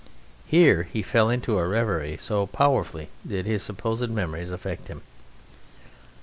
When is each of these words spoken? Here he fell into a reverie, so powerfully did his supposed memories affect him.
Here 0.47 0.81
he 0.91 1.03
fell 1.03 1.29
into 1.29 1.59
a 1.59 1.67
reverie, 1.67 2.17
so 2.19 2.47
powerfully 2.47 3.09
did 3.23 3.45
his 3.45 3.61
supposed 3.61 4.09
memories 4.09 4.49
affect 4.49 4.87
him. 4.87 5.03